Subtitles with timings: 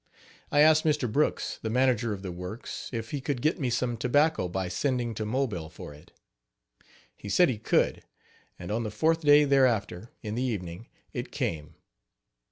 [0.51, 1.07] I asked Mr.
[1.07, 5.13] Brooks, the manager of the works, if he could get me some tobacco by sending
[5.13, 6.11] to Mobile for it.
[7.15, 8.01] He said he could;
[8.57, 11.75] and on the fourth day thereafter, in the evening, it came.